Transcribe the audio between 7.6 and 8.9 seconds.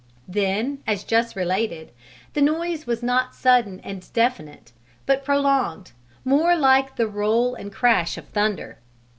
crash of thunder.